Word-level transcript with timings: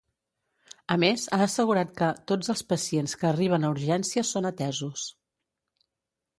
A 0.95 0.95
més, 1.03 1.25
ha 1.37 1.39
assegurat 1.47 1.91
que 1.99 2.09
“tots 2.33 2.51
els 2.55 2.65
pacients 2.71 3.15
que 3.21 3.29
arriben 3.33 3.67
a 3.69 3.73
urgències 3.77 4.35
són 4.37 4.51
atesos”. 4.55 5.09